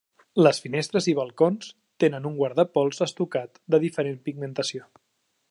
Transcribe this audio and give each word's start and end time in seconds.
Les 0.45 0.59
finestres 0.61 1.07
i 1.11 1.13
balcons 1.19 1.69
tenen 2.05 2.25
un 2.31 2.41
guardapols 2.41 3.05
estucat 3.09 3.61
de 3.77 3.83
diferent 3.87 4.19
pigmentació. 4.31 4.91